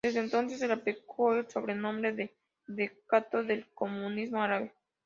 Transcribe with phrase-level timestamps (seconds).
[0.03, 4.73] Desde entonces, se le aplicó el sobrenombre de "decano del comunismo árabe".